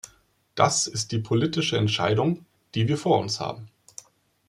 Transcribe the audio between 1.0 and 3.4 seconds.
die politische Entscheidung, die wir vor uns